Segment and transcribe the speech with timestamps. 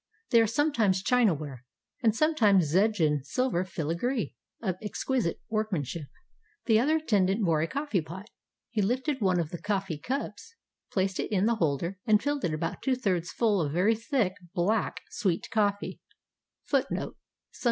[0.31, 1.63] They are sometimes chinaware,
[2.01, 6.07] and some times Zenjan silver filigree, of exquisite workmanship.
[6.07, 8.29] A2,^ NEW YEAR'S CALLS AND GIFTS The other attendant bore a colTee pot;
[8.71, 10.55] he lifted one of the coffee cups,
[10.91, 14.37] placed it in the holder, and filled it about two thirds full of very thick,
[14.55, 15.99] black, sweet cofTee.